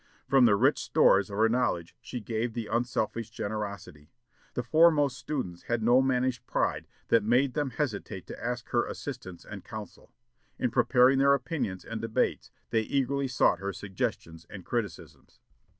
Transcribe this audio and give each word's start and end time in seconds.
From 0.27 0.45
the 0.45 0.55
rich 0.55 0.79
stores 0.79 1.29
of 1.29 1.37
her 1.37 1.47
knowledge 1.47 1.95
she 2.01 2.19
gave 2.19 2.55
with 2.55 2.65
unselfish 2.71 3.29
generosity. 3.29 4.09
The 4.55 4.63
foremost 4.63 5.15
students 5.15 5.65
had 5.65 5.83
no 5.83 6.01
mannish 6.01 6.43
pride 6.47 6.87
that 7.09 7.23
made 7.23 7.53
them 7.53 7.69
hesitate 7.69 8.25
to 8.25 8.43
ask 8.43 8.69
her 8.69 8.87
assistance 8.87 9.45
and 9.45 9.63
counsel. 9.63 10.11
In 10.57 10.71
preparing 10.71 11.19
their 11.19 11.37
orations 11.39 11.85
and 11.85 12.01
debates 12.01 12.49
they 12.71 12.81
eagerly 12.81 13.27
sought 13.27 13.59
her 13.59 13.71
suggestions 13.71 14.47
and 14.49 14.65
criticisms.... 14.65 15.39